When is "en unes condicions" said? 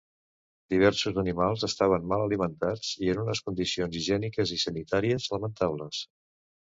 3.13-3.99